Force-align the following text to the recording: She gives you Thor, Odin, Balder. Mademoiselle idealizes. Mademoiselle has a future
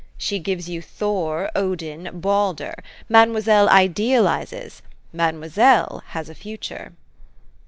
She 0.17 0.39
gives 0.39 0.67
you 0.67 0.81
Thor, 0.81 1.51
Odin, 1.55 2.09
Balder. 2.11 2.73
Mademoiselle 3.07 3.69
idealizes. 3.69 4.81
Mademoiselle 5.13 6.01
has 6.07 6.27
a 6.27 6.33
future 6.33 6.93